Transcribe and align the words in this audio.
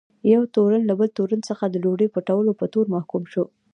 یو 0.33 0.41
تورن 0.55 0.81
له 0.89 0.93
بل 0.99 1.09
تورن 1.17 1.41
څخه 1.49 1.63
د 1.67 1.75
ډوډۍ 1.83 2.07
پټولو 2.15 2.51
په 2.59 2.65
تور 2.73 2.85
محکوم 2.95 3.23
شو. 3.31 3.43